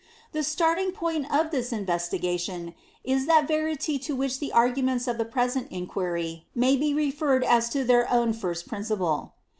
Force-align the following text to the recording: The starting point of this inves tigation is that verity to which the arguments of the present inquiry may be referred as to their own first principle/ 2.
The 0.31 0.41
starting 0.41 0.93
point 0.93 1.31
of 1.31 1.51
this 1.51 1.69
inves 1.71 2.09
tigation 2.09 2.73
is 3.03 3.27
that 3.27 3.47
verity 3.47 3.99
to 3.99 4.15
which 4.15 4.39
the 4.39 4.51
arguments 4.51 5.07
of 5.07 5.19
the 5.19 5.25
present 5.25 5.67
inquiry 5.69 6.47
may 6.55 6.75
be 6.75 6.91
referred 6.91 7.43
as 7.43 7.69
to 7.69 7.83
their 7.83 8.09
own 8.11 8.33
first 8.33 8.67
principle/ 8.67 9.33
2. 9.37 9.41